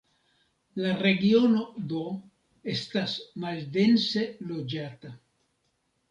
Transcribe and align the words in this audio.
La 0.83 0.91
regiono 1.07 1.59
do 1.91 1.99
estas 2.73 3.13
maldense 3.43 4.23
loĝata. 4.53 5.13